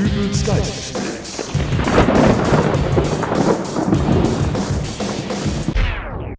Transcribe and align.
Dübels 0.00 0.46
Geistesblitz. 0.46 1.50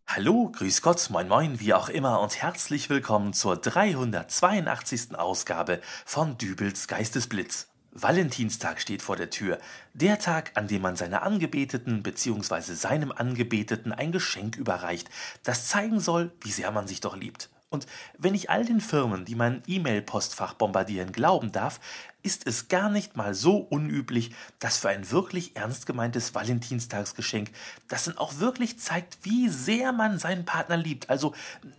Hallo, 0.08 0.50
grüß 0.52 0.82
Gott, 0.82 1.08
moin 1.12 1.28
moin, 1.28 1.60
wie 1.60 1.76
auch 1.76 1.90
immer 1.90 2.22
und 2.22 2.42
herzlich 2.42 2.90
willkommen 2.90 3.34
zur 3.34 3.58
382. 3.58 5.14
Ausgabe 5.14 5.80
von 6.08 6.40
Dübels 6.40 6.88
Geistesblitz. 6.88 7.68
Valentinstag 7.92 8.82
steht 8.82 9.04
vor 9.04 9.16
der 9.16 9.30
Tür, 9.30 9.60
der 9.94 10.18
Tag, 10.18 10.54
an 10.56 10.68
dem 10.68 10.82
man 10.82 10.96
seiner 10.96 11.22
Angebeteten 11.22 12.02
bzw. 12.02 12.74
seinem 12.74 13.12
Angebeteten 13.12 13.92
ein 13.92 14.12
Geschenk 14.12 14.56
überreicht, 14.56 15.08
das 15.44 15.68
zeigen 15.68 16.00
soll, 16.00 16.32
wie 16.42 16.52
sehr 16.52 16.72
man 16.72 16.88
sich 16.88 17.00
doch 17.00 17.16
liebt. 17.16 17.52
Und 17.72 17.88
wenn 18.18 18.36
ich 18.36 18.50
all 18.50 18.66
den 18.66 18.82
Firmen, 18.82 19.24
die 19.24 19.34
mein 19.34 19.64
E-Mail-Postfach 19.66 20.56
bombardieren, 20.56 21.14
glauben 21.14 21.54
darf, 21.54 21.80
ist 22.22 22.46
es 22.46 22.68
gar 22.68 22.90
nicht 22.90 23.16
mal 23.16 23.34
so 23.34 23.58
unüblich, 23.58 24.32
dass 24.60 24.78
für 24.78 24.90
ein 24.90 25.10
wirklich 25.10 25.56
ernst 25.56 25.86
gemeintes 25.86 26.36
Valentinstagsgeschenk, 26.36 27.50
das 27.88 28.04
dann 28.04 28.18
auch 28.18 28.40
wirklich 28.40 28.78
zeigt, 28.78 29.20
wie 29.24 29.48
sehr 29.48 29.94
man 29.94 30.20
seinen 30.20 30.44
Partner 30.44 30.76
liebt, 30.76 31.10
also 31.10 31.34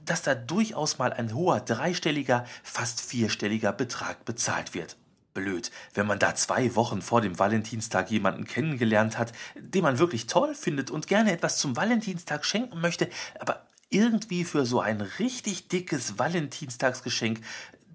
dass 0.06 0.23
da 0.23 0.34
durchaus 0.34 0.97
mal 0.97 1.12
ein 1.12 1.34
hoher 1.34 1.60
dreistelliger, 1.60 2.47
fast 2.62 3.02
vierstelliger 3.02 3.72
Betrag 3.72 4.24
bezahlt 4.24 4.72
wird. 4.72 4.97
Blöd, 5.34 5.70
wenn 5.95 6.06
man 6.06 6.19
da 6.19 6.34
zwei 6.34 6.74
Wochen 6.74 7.02
vor 7.02 7.20
dem 7.20 7.38
Valentinstag 7.38 8.11
jemanden 8.11 8.45
kennengelernt 8.45 9.19
hat, 9.19 9.33
den 9.56 9.83
man 9.83 9.98
wirklich 9.98 10.27
toll 10.27 10.55
findet 10.55 10.91
und 10.91 11.06
gerne 11.06 11.33
etwas 11.33 11.59
zum 11.59 11.77
Valentinstag 11.77 12.45
schenken 12.47 12.80
möchte, 12.80 13.09
aber 13.38 13.66
irgendwie 13.92 14.45
für 14.45 14.64
so 14.64 14.80
ein 14.80 15.01
richtig 15.01 15.69
dickes 15.69 16.19
Valentinstagsgeschenk 16.19 17.41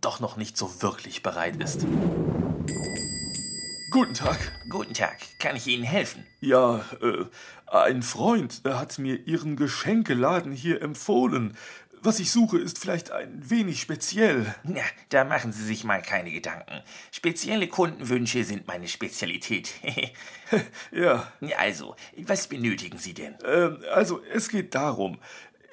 doch 0.02 0.20
noch 0.20 0.38
nicht 0.38 0.58
so 0.58 0.82
wirklich 0.82 1.24
bereit 1.24 1.58
ist. 1.58 1.86
Guten 3.90 4.14
Tag. 4.14 4.38
Guten 4.70 4.94
Tag, 4.94 5.18
kann 5.40 5.56
ich 5.56 5.66
Ihnen 5.68 5.84
helfen? 5.84 6.26
Ja, 6.40 6.86
äh, 7.02 7.26
ein 7.66 8.04
Freund 8.04 8.62
hat 8.66 9.00
mir 9.00 9.16
Ihren 9.28 9.56
Geschenkeladen 9.56 10.52
hier 10.52 10.82
empfohlen. 10.82 11.58
Was 12.02 12.20
ich 12.20 12.32
suche, 12.32 12.60
ist 12.60 12.78
vielleicht 12.78 13.12
ein 13.12 13.50
wenig 13.50 13.82
speziell. 13.82 14.54
Na, 14.64 14.82
da 15.10 15.24
machen 15.24 15.52
Sie 15.52 15.64
sich 15.64 15.84
mal 15.84 16.02
keine 16.02 16.32
Gedanken. 16.32 16.82
Spezielle 17.12 17.68
Kundenwünsche 17.68 18.44
sind 18.44 18.68
meine 18.68 18.88
Spezialität. 18.88 19.74
ja. 20.92 21.32
Also, 21.58 21.96
was 22.18 22.48
benötigen 22.48 23.00
Sie 23.00 23.14
denn? 23.14 23.36
Ähm, 23.44 23.80
also, 23.94 24.22
es 24.32 24.50
geht 24.50 24.76
darum. 24.76 25.18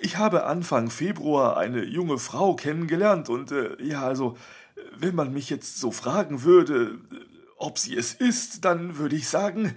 Ich 0.04 0.18
habe 0.18 0.44
Anfang 0.44 0.90
Februar 0.90 1.56
eine 1.56 1.82
junge 1.82 2.18
Frau 2.18 2.56
kennengelernt 2.56 3.30
und 3.30 3.52
äh, 3.52 3.82
ja, 3.82 4.02
also, 4.02 4.36
wenn 4.94 5.14
man 5.14 5.32
mich 5.32 5.48
jetzt 5.48 5.78
so 5.78 5.92
fragen 5.92 6.42
würde, 6.42 6.98
ob 7.56 7.78
sie 7.78 7.96
es 7.96 8.12
ist, 8.12 8.66
dann 8.66 8.98
würde 8.98 9.16
ich 9.16 9.30
sagen, 9.30 9.74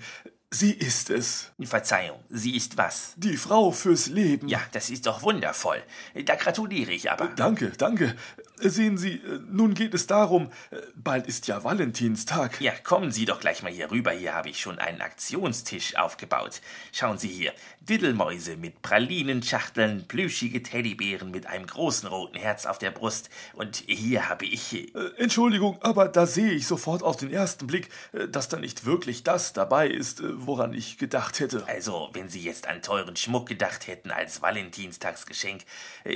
sie 0.51 0.73
ist 0.73 1.11
es. 1.11 1.53
Verzeihung, 1.63 2.19
sie 2.27 2.57
ist 2.57 2.77
was? 2.77 3.13
Die 3.15 3.37
Frau 3.37 3.71
fürs 3.71 4.07
Leben. 4.07 4.49
Ja, 4.49 4.59
das 4.73 4.89
ist 4.89 5.05
doch 5.05 5.23
wundervoll. 5.23 5.81
Da 6.25 6.35
gratuliere 6.35 6.91
ich 6.91 7.09
aber. 7.09 7.27
Danke, 7.27 7.71
danke. 7.77 8.13
Sehen 8.59 8.97
Sie, 8.97 9.21
nun 9.49 9.73
geht 9.73 9.93
es 9.93 10.07
darum, 10.07 10.51
bald 10.95 11.27
ist 11.27 11.47
ja 11.47 11.63
Valentinstag. 11.63 12.59
Ja, 12.61 12.73
kommen 12.83 13.11
Sie 13.11 13.25
doch 13.25 13.39
gleich 13.39 13.63
mal 13.63 13.71
hier 13.71 13.91
rüber. 13.91 14.11
Hier 14.11 14.33
habe 14.33 14.49
ich 14.49 14.59
schon 14.59 14.79
einen 14.79 15.01
Aktionstisch 15.01 15.95
aufgebaut. 15.95 16.61
Schauen 16.91 17.17
Sie 17.17 17.27
hier. 17.27 17.53
Diddelmäuse 17.81 18.57
mit 18.57 18.81
Pralinenschachteln, 18.81 20.07
plüschige 20.07 20.61
Teddybären 20.61 21.31
mit 21.31 21.45
einem 21.45 21.65
großen 21.65 22.09
roten 22.09 22.37
Herz 22.37 22.65
auf 22.65 22.77
der 22.77 22.91
Brust. 22.91 23.29
Und 23.53 23.83
hier 23.87 24.27
habe 24.27 24.45
ich. 24.45 24.73
Äh, 24.73 25.11
Entschuldigung, 25.17 25.77
aber 25.81 26.09
da 26.09 26.25
sehe 26.25 26.51
ich 26.51 26.67
sofort 26.67 27.01
auf 27.01 27.15
den 27.15 27.31
ersten 27.31 27.65
Blick, 27.65 27.89
äh, 28.11 28.27
dass 28.27 28.49
da 28.49 28.57
nicht 28.57 28.85
wirklich 28.85 29.23
das 29.23 29.53
dabei 29.53 29.87
ist, 29.87 30.19
äh, 30.19 30.25
woran 30.45 30.73
ich 30.73 30.97
gedacht 30.97 31.39
hätte. 31.39 31.63
Also, 31.67 32.09
wenn 32.11 32.27
Sie 32.27 32.41
jetzt 32.41 32.67
an 32.67 32.81
teuren 32.81 33.15
Schmuck 33.15 33.47
gedacht 33.47 33.87
hätten 33.87 34.11
als 34.11 34.41
Valentinstagsgeschenk, 34.41 35.63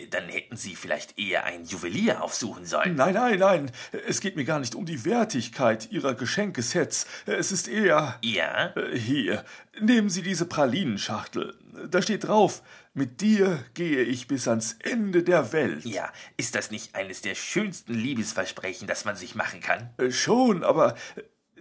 dann 0.09 0.27
hätten 0.27 0.57
Sie 0.57 0.75
vielleicht 0.75 1.17
eher 1.17 1.45
ein 1.45 1.65
Juwelier 1.65 2.23
aufsuchen 2.31 2.65
sollen. 2.65 2.95
Nein, 2.95 3.13
nein, 3.13 3.39
nein. 3.39 3.71
Es 4.07 4.21
geht 4.21 4.37
mir 4.37 4.45
gar 4.45 4.59
nicht 4.59 4.73
um 4.73 4.85
die 4.85 5.03
Wertigkeit 5.03 5.91
Ihrer 5.91 6.15
Geschenkesets. 6.15 7.05
Es 7.25 7.51
ist 7.51 7.67
eher. 7.67 8.17
Ja? 8.21 8.73
Hier. 8.93 9.43
Nehmen 9.81 10.09
Sie 10.09 10.21
diese 10.21 10.45
Pralinenschachtel. 10.45 11.57
Da 11.89 12.01
steht 12.01 12.27
drauf, 12.27 12.61
mit 12.93 13.19
dir 13.19 13.59
gehe 13.73 14.03
ich 14.03 14.29
bis 14.29 14.47
ans 14.47 14.77
Ende 14.79 15.23
der 15.23 15.51
Welt. 15.51 15.83
Ja, 15.83 16.11
ist 16.37 16.55
das 16.55 16.71
nicht 16.71 16.95
eines 16.95 17.21
der 17.21 17.35
schönsten 17.35 17.93
Liebesversprechen, 17.93 18.87
das 18.87 19.03
man 19.03 19.17
sich 19.17 19.35
machen 19.35 19.59
kann? 19.59 19.89
Schon, 20.09 20.63
aber 20.63 20.95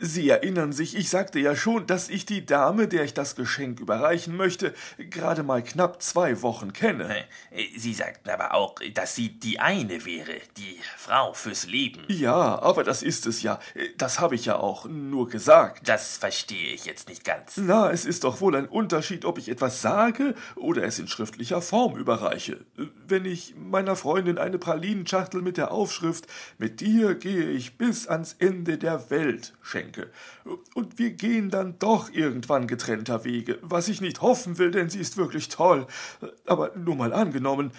Sie 0.03 0.31
erinnern 0.31 0.73
sich, 0.73 0.97
ich 0.97 1.11
sagte 1.11 1.39
ja 1.39 1.55
schon, 1.55 1.87
dass 1.87 2.09
ich 2.09 2.25
die 2.25 2.47
Dame, 2.47 2.89
der 2.89 3.05
ich 3.05 3.13
das 3.13 3.37
Geschenk 3.37 3.81
überreichen 3.81 4.35
möchte, 4.35 4.73
gerade 4.97 5.43
mal 5.43 5.63
knapp 5.63 6.01
zwei 6.03 6.41
Wochen 6.41 6.73
kenne. 6.73 7.25
Sie 7.77 7.93
sagten 7.93 8.31
aber 8.31 8.55
auch, 8.55 8.77
dass 8.95 9.15
sie 9.15 9.29
die 9.29 9.61
eine 9.61 10.07
wäre, 10.07 10.33
die 10.57 10.79
Frau 10.97 11.35
fürs 11.35 11.67
Leben. 11.67 12.03
Ja, 12.09 12.63
aber 12.63 12.83
das 12.83 13.03
ist 13.03 13.27
es 13.27 13.43
ja. 13.43 13.61
Das 13.99 14.21
habe 14.21 14.37
ich 14.37 14.47
ja 14.47 14.57
auch 14.57 14.87
nur 14.87 15.29
gesagt. 15.29 15.87
Das 15.87 16.17
verstehe 16.17 16.73
ich 16.73 16.87
jetzt 16.87 17.09
nicht 17.09 17.25
ganz. 17.25 17.59
Na, 17.59 17.91
es 17.91 18.07
ist 18.07 18.25
doch 18.25 18.41
wohl 18.41 18.57
ein 18.57 18.69
Unterschied, 18.69 19.27
ob 19.27 19.37
ich 19.37 19.51
etwas 19.51 19.83
sage 19.83 20.35
oder 20.57 20.83
es 20.85 20.99
in 20.99 21.09
schriftlicher 21.09 21.61
Form 21.61 21.97
überreiche. 21.97 22.65
Wenn 23.11 23.25
ich 23.25 23.55
meiner 23.57 23.97
Freundin 23.97 24.39
eine 24.39 24.59
Pralinenschachtel 24.59 25.43
mit 25.43 25.57
der 25.57 25.73
Aufschrift 25.73 26.27
Mit 26.59 26.81
dir 26.81 27.15
gehe 27.15 27.51
ich 27.51 27.77
bis 27.77 28.07
ans 28.07 28.37
Ende 28.39 28.79
der 28.79 29.11
Welt 29.11 29.55
schenke. 29.63 30.11
Und 30.75 30.99
wir 30.99 31.11
gehen 31.11 31.51
dann 31.51 31.79
doch 31.79 32.11
irgendwann 32.13 32.67
getrennter 32.67 33.25
Wege, 33.25 33.59
was 33.63 33.89
ich 33.89 34.01
nicht 34.01 34.23
hoffen 34.23 34.59
will, 34.59 34.71
denn 34.71 34.91
sie 34.91 35.01
ist 35.01 35.17
wirklich 35.17 35.49
toll. 35.49 35.87
Aber 36.47 36.73
nur 36.77 36.97
mal 36.97 37.13
angenommen, 37.13 37.73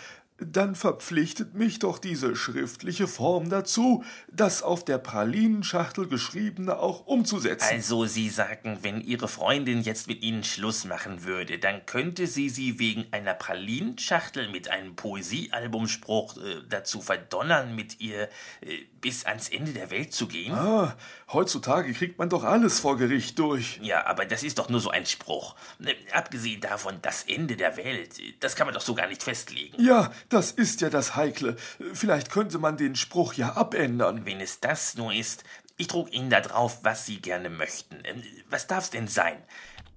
dann 0.46 0.76
verpflichtet 0.76 1.54
mich 1.54 1.80
doch 1.80 2.00
diese 2.00 2.36
schriftliche 2.36 3.08
Form 3.08 3.50
dazu, 3.50 4.04
das 4.32 4.64
auf 4.64 4.84
der 4.84 4.98
Pralinenschachtel 4.98 6.08
geschriebene 6.08 6.80
auch 6.80 7.06
umzusetzen. 7.06 7.68
Also 7.70 8.06
Sie 8.06 8.30
sagen, 8.30 8.80
wenn 8.82 9.02
Ihre 9.02 9.28
Freundin 9.28 9.82
jetzt 9.82 10.08
mit 10.08 10.24
Ihnen 10.24 10.44
Schluss 10.44 10.86
machen 10.86 11.24
würde, 11.24 11.60
dann 11.60 11.86
könnte 11.86 12.28
sie 12.28 12.50
Sie 12.50 12.80
wegen 12.80 13.06
einer 13.12 13.34
Pralinenschachtel 13.34 14.50
mit 14.50 14.70
einem 14.70 14.96
Poesiealbumspruch 14.96 16.38
äh, 16.38 16.62
dazu 16.70 17.02
verdonnern, 17.02 17.76
mit 17.76 18.00
ihr 18.00 18.24
äh, 18.62 18.78
bis 19.00 19.26
ans 19.26 19.50
Ende 19.50 19.74
der 19.74 19.92
Welt 19.92 20.14
zu 20.14 20.28
gehen? 20.28 20.54
Ah, 20.54 20.96
heutzutage 21.32 21.94
kriegt 21.94 22.18
man 22.20 22.30
doch 22.30 22.44
alles 22.44 22.80
vor 22.80 22.98
Gericht 22.98 23.38
durch. 23.40 23.80
Ja, 23.82 24.06
aber 24.06 24.26
das 24.26 24.44
ist 24.44 24.60
doch 24.60 24.70
nur 24.70 24.80
so 24.80 24.90
ein 24.90 25.06
Spruch. 25.06 25.56
Äh, 25.84 25.94
abgesehen 26.12 26.62
davon, 26.62 27.00
das 27.02 27.24
Ende 27.24 27.56
der 27.56 27.78
Welt, 27.78 28.20
das 28.40 28.56
kann 28.56 28.68
man 28.68 28.74
doch 28.74 28.82
so 28.82 28.96
gar 28.96 29.08
nicht 29.08 29.24
festlegen. 29.24 29.82
Ja, 29.82 30.12
das 30.32 30.52
ist 30.52 30.82
ja 30.82 30.90
das 30.90 31.16
Heikle. 31.16 31.56
Vielleicht 31.94 32.32
könnte 32.32 32.58
man 32.58 32.78
den 32.78 32.96
Spruch 32.96 33.34
ja 33.34 33.54
abändern. 33.54 34.26
Wenn 34.26 34.40
es 34.40 34.60
das 34.60 34.96
nur 34.96 35.14
ist, 35.14 35.44
ich 35.78 35.88
trug 35.88 36.14
Ihnen 36.14 36.30
da 36.30 36.42
drauf, 36.42 36.80
was 36.84 37.06
Sie 37.06 37.22
gerne 37.22 37.50
möchten. 37.50 37.98
Ähm, 38.04 38.24
was 38.50 38.68
darf's 38.68 38.92
denn 38.92 39.08
sein? 39.08 39.38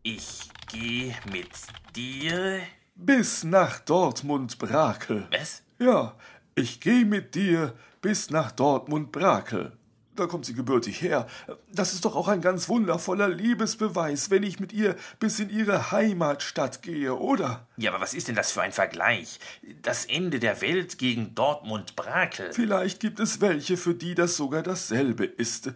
Ich 0.02 0.48
gehe 0.70 1.14
mit 1.32 1.48
dir. 1.94 2.60
Bis 2.94 3.44
nach 3.44 3.80
Dortmund-Brakel. 3.80 5.26
Was? 5.30 5.62
Ja, 5.78 6.14
ich 6.54 6.80
gehe 6.80 7.04
mit 7.04 7.34
dir 7.34 7.74
bis 8.00 8.30
nach 8.30 8.52
Dortmund-Brakel. 8.52 9.72
Da 10.16 10.26
kommt 10.26 10.46
sie 10.46 10.54
gebürtig 10.54 11.02
her. 11.02 11.26
Das 11.72 11.92
ist 11.92 12.04
doch 12.04 12.14
auch 12.14 12.28
ein 12.28 12.40
ganz 12.40 12.68
wundervoller 12.68 13.28
Liebesbeweis, 13.28 14.30
wenn 14.30 14.42
ich 14.42 14.60
mit 14.60 14.72
ihr 14.72 14.96
bis 15.18 15.40
in 15.40 15.50
ihre 15.50 15.90
Heimatstadt 15.90 16.82
gehe, 16.82 17.14
oder? 17.14 17.66
Ja, 17.76 17.92
aber 17.92 18.00
was 18.00 18.14
ist 18.14 18.28
denn 18.28 18.36
das 18.36 18.52
für 18.52 18.62
ein 18.62 18.72
Vergleich? 18.72 19.40
Das 19.82 20.04
Ende 20.04 20.38
der 20.38 20.60
Welt 20.60 20.98
gegen 20.98 21.34
Dortmund-Brakel. 21.34 22.52
Vielleicht 22.52 23.00
gibt 23.00 23.18
es 23.18 23.40
welche, 23.40 23.76
für 23.76 23.94
die 23.94 24.14
das 24.14 24.36
sogar 24.36 24.62
dasselbe 24.62 25.24
ist. 25.24 25.72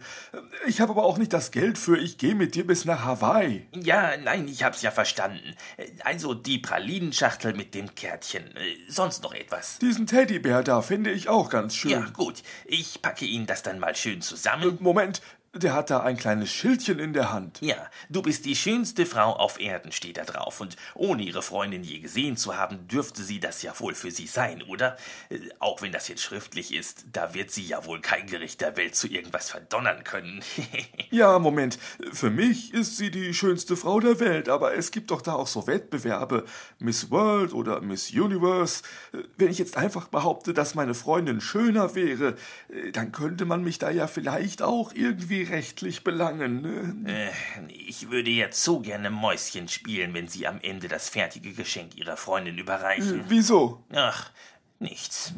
Ich 0.67 0.79
habe 0.79 0.91
aber 0.91 1.03
auch 1.03 1.17
nicht 1.17 1.33
das 1.33 1.51
Geld 1.51 1.77
für 1.77 1.97
ich 1.97 2.17
gehe 2.17 2.35
mit 2.35 2.55
dir 2.55 2.65
bis 2.65 2.85
nach 2.85 3.03
Hawaii. 3.03 3.67
Ja, 3.73 4.15
nein, 4.17 4.47
ich 4.47 4.63
hab's 4.63 4.81
ja 4.81 4.91
verstanden. 4.91 5.55
Also 6.03 6.33
die 6.33 6.59
Pralinenschachtel 6.59 7.53
mit 7.53 7.75
dem 7.75 7.93
Kärtchen. 7.95 8.45
Sonst 8.87 9.23
noch 9.23 9.33
etwas? 9.33 9.79
Diesen 9.79 10.07
Teddybär 10.07 10.63
da 10.63 10.81
finde 10.81 11.11
ich 11.11 11.27
auch 11.27 11.49
ganz 11.49 11.75
schön. 11.75 11.91
Ja, 11.91 12.05
gut. 12.13 12.43
Ich 12.65 13.01
packe 13.01 13.25
Ihnen 13.25 13.45
das 13.45 13.63
dann 13.63 13.79
mal 13.79 13.95
schön 13.95 14.21
zusammen. 14.29 14.77
Moment, 14.81 15.21
der 15.53 15.73
hat 15.73 15.89
da 15.89 16.01
ein 16.01 16.17
kleines 16.17 16.51
Schildchen 16.51 16.99
in 16.99 17.13
der 17.13 17.31
Hand. 17.31 17.59
Ja, 17.61 17.75
du 18.09 18.21
bist 18.21 18.45
die 18.45 18.55
schönste 18.55 19.05
Frau 19.05 19.33
auf 19.35 19.59
Erden, 19.59 19.91
steht 19.91 20.17
da 20.17 20.23
drauf. 20.23 20.61
Und 20.61 20.75
ohne 20.93 21.23
ihre 21.23 21.41
Freundin 21.41 21.83
je 21.83 21.99
gesehen 21.99 22.37
zu 22.37 22.55
haben, 22.55 22.87
dürfte 22.87 23.23
sie 23.23 23.39
das 23.39 23.63
ja 23.63 23.73
wohl 23.79 23.95
für 23.95 24.11
sie 24.11 24.27
sein, 24.27 24.61
oder? 24.63 24.95
Äh, 25.29 25.39
auch 25.57 25.81
wenn 25.81 25.91
das 25.91 26.07
jetzt 26.07 26.21
schriftlich 26.21 26.73
ist, 26.73 27.05
da 27.13 27.33
wird 27.33 27.49
sie 27.51 27.63
ja 27.63 27.83
wohl 27.85 27.99
kein 27.99 28.27
Gericht 28.27 28.61
der 28.61 28.77
Welt 28.77 28.95
zu 28.95 29.07
irgendwas 29.07 29.49
verdonnern 29.49 30.03
können. 30.03 30.43
ja, 31.09 31.39
Moment. 31.39 31.79
Für 32.11 32.29
mich 32.29 32.73
ist 32.73 32.97
sie 32.97 33.09
die 33.09 33.33
schönste 33.33 33.75
Frau 33.75 33.99
der 33.99 34.19
Welt, 34.19 34.49
aber 34.49 34.75
es 34.75 34.91
gibt 34.91 35.09
doch 35.09 35.21
da 35.21 35.33
auch 35.33 35.47
so 35.47 35.65
Wettbewerbe. 35.65 36.45
Miss 36.77 37.09
World 37.09 37.53
oder 37.53 37.81
Miss 37.81 38.11
Universe. 38.11 38.83
Äh, 39.13 39.23
wenn 39.37 39.49
ich 39.49 39.57
jetzt 39.57 39.77
einfach 39.77 40.09
behaupte, 40.09 40.53
dass 40.53 40.75
meine 40.75 40.93
Freundin 40.93 41.41
schöner 41.41 41.95
wäre, 41.95 42.35
äh, 42.69 42.91
dann 42.91 43.11
könnte 43.11 43.45
man 43.45 43.63
mich 43.63 43.79
da 43.79 43.89
ja 43.89 44.05
vielleicht 44.05 44.61
auch 44.61 44.93
irgendwie 44.93 45.38
Sie 45.39 45.53
rechtlich 45.53 46.03
belangen? 46.03 47.05
Äh, 47.05 47.29
ich 47.69 48.11
würde 48.11 48.29
jetzt 48.29 48.61
so 48.61 48.81
gerne 48.81 49.09
Mäuschen 49.09 49.69
spielen, 49.69 50.13
wenn 50.13 50.27
Sie 50.27 50.45
am 50.45 50.59
Ende 50.61 50.89
das 50.89 51.07
fertige 51.07 51.53
Geschenk 51.53 51.95
Ihrer 51.95 52.17
Freundin 52.17 52.57
überreichen. 52.57 53.21
Äh, 53.21 53.23
wieso? 53.29 53.81
Ach, 53.93 54.31
nichts. 54.79 55.33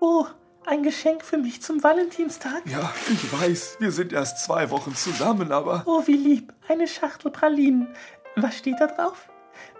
Oh, 0.00 0.26
ein 0.66 0.84
Geschenk 0.84 1.24
für 1.24 1.38
mich 1.38 1.62
zum 1.62 1.82
Valentinstag? 1.82 2.62
Ja, 2.66 2.94
ich 3.10 3.32
weiß, 3.32 3.78
wir 3.80 3.90
sind 3.90 4.12
erst 4.12 4.44
zwei 4.44 4.70
Wochen 4.70 4.94
zusammen, 4.94 5.50
aber. 5.50 5.82
Oh, 5.84 6.06
wie 6.06 6.16
lieb. 6.16 6.52
Eine 6.68 6.86
Schachtel 6.86 7.32
Pralinen. 7.32 7.88
Was 8.36 8.56
steht 8.56 8.76
da 8.78 8.86
drauf? 8.86 9.28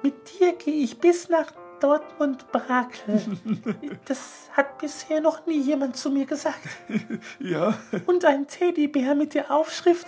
Mit 0.02 0.14
dir 0.40 0.52
gehe 0.54 0.82
ich 0.82 0.98
bis 0.98 1.28
nach 1.28 1.52
Dortmund-Brakel. 1.80 3.22
Das 4.04 4.18
hat 4.52 4.78
bisher 4.78 5.20
noch 5.20 5.46
nie 5.46 5.60
jemand 5.60 5.96
zu 5.96 6.10
mir 6.10 6.26
gesagt. 6.26 6.58
ja. 7.38 7.78
Und 8.06 8.24
ein 8.24 8.46
Teddybär 8.46 9.14
mit 9.14 9.34
der 9.34 9.50
Aufschrift: 9.50 10.06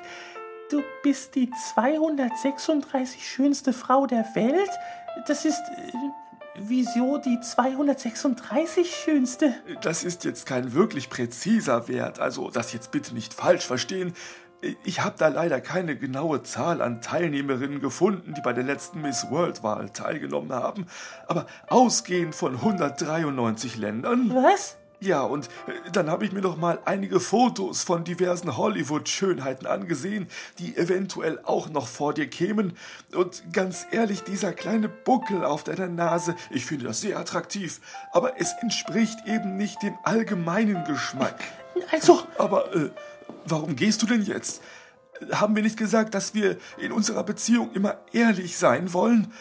Du 0.70 0.82
bist 1.02 1.34
die 1.34 1.50
236 1.74 3.28
schönste 3.28 3.72
Frau 3.72 4.06
der 4.06 4.24
Welt. 4.34 4.70
Das 5.26 5.44
ist. 5.44 5.60
Äh, 5.60 5.92
Wieso 6.62 7.16
die 7.16 7.40
236 7.40 8.94
schönste? 8.94 9.54
Das 9.80 10.04
ist 10.04 10.24
jetzt 10.24 10.44
kein 10.46 10.74
wirklich 10.74 11.08
präziser 11.08 11.88
Wert, 11.88 12.18
also 12.18 12.50
das 12.50 12.72
jetzt 12.72 12.90
bitte 12.90 13.14
nicht 13.14 13.32
falsch 13.32 13.64
verstehen. 13.64 14.14
Ich 14.84 15.00
habe 15.00 15.14
da 15.18 15.28
leider 15.28 15.60
keine 15.60 15.96
genaue 15.96 16.42
Zahl 16.42 16.82
an 16.82 17.00
Teilnehmerinnen 17.00 17.80
gefunden, 17.80 18.34
die 18.34 18.42
bei 18.42 18.52
der 18.52 18.64
letzten 18.64 19.00
Miss 19.00 19.30
World-Wahl 19.30 19.90
teilgenommen 19.90 20.52
haben, 20.52 20.86
aber 21.26 21.46
ausgehend 21.68 22.34
von 22.34 22.56
193 22.56 23.76
Ländern. 23.76 24.34
Was? 24.34 24.76
Ja, 25.02 25.22
und 25.22 25.46
äh, 25.66 25.90
dann 25.92 26.10
habe 26.10 26.26
ich 26.26 26.32
mir 26.32 26.42
noch 26.42 26.58
mal 26.58 26.78
einige 26.84 27.20
Fotos 27.20 27.82
von 27.82 28.04
diversen 28.04 28.58
Hollywood-Schönheiten 28.58 29.66
angesehen, 29.66 30.28
die 30.58 30.76
eventuell 30.76 31.40
auch 31.42 31.70
noch 31.70 31.88
vor 31.88 32.12
dir 32.12 32.28
kämen. 32.28 32.76
Und 33.14 33.42
ganz 33.54 33.86
ehrlich, 33.92 34.24
dieser 34.24 34.52
kleine 34.52 34.90
Buckel 34.90 35.42
auf 35.42 35.64
deiner 35.64 35.88
Nase, 35.88 36.34
ich 36.50 36.66
finde 36.66 36.84
das 36.84 37.00
sehr 37.00 37.18
attraktiv, 37.18 37.80
aber 38.12 38.38
es 38.38 38.52
entspricht 38.60 39.26
eben 39.26 39.56
nicht 39.56 39.82
dem 39.82 39.94
allgemeinen 40.04 40.84
Geschmack. 40.84 41.38
Also. 41.92 42.22
Aber 42.36 42.74
äh, 42.74 42.90
warum 43.46 43.76
gehst 43.76 44.02
du 44.02 44.06
denn 44.06 44.22
jetzt? 44.22 44.62
Haben 45.32 45.54
wir 45.54 45.62
nicht 45.62 45.76
gesagt, 45.76 46.14
dass 46.14 46.34
wir 46.34 46.56
in 46.78 46.92
unserer 46.92 47.24
Beziehung 47.24 47.72
immer 47.72 47.98
ehrlich 48.12 48.56
sein 48.56 48.92
wollen? 48.92 49.32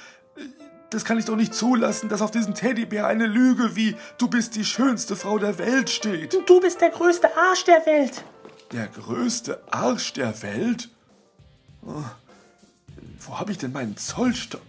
Das 0.90 1.06
kann 1.06 1.20
ich 1.20 1.26
doch 1.26 1.36
nicht 1.36 1.54
zulassen, 1.54 2.10
dass 2.10 2.22
auf 2.22 2.32
diesem 2.32 2.56
Teddybär 2.56 3.06
eine 3.06 3.28
Lüge 3.28 3.76
wie 3.76 3.96
du 4.18 4.28
bist 4.28 4.56
die 4.56 4.66
schönste 4.66 5.16
Frau 5.16 5.38
der 5.38 5.58
Welt 5.60 5.90
steht. 5.90 6.36
Du 6.48 6.60
bist 6.60 6.82
der 6.82 6.90
größte 6.90 7.30
Arsch 7.38 7.64
der 7.66 7.86
Welt. 7.86 8.24
Der 8.72 8.88
größte 8.88 9.62
Arsch 9.70 10.14
der 10.14 10.42
Welt? 10.42 10.90
Oh, 11.86 12.04
wo 13.20 13.40
habe 13.40 13.52
ich 13.52 13.58
denn 13.58 13.72
meinen 13.72 13.98
Zollstock? 13.98 14.62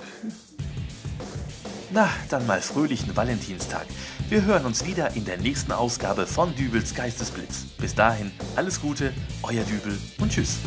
Na, 1.93 2.09
dann 2.29 2.47
mal 2.47 2.61
fröhlichen 2.61 3.17
Valentinstag. 3.17 3.87
Wir 4.29 4.45
hören 4.45 4.65
uns 4.65 4.87
wieder 4.87 5.17
in 5.17 5.25
der 5.25 5.39
nächsten 5.39 5.73
Ausgabe 5.73 6.25
von 6.25 6.55
Dübels 6.55 6.95
Geistesblitz. 6.95 7.65
Bis 7.79 7.97
dahin, 7.97 8.31
alles 8.55 8.81
Gute, 8.81 9.13
euer 9.43 9.65
Dübel 9.65 9.99
und 10.21 10.31
tschüss. 10.31 10.59